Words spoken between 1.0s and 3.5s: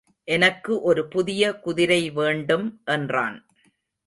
புதிய குதிரைவேண்டும் என்றான்.